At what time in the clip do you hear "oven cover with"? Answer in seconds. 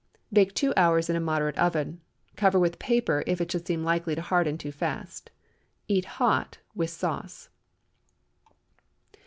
1.59-2.79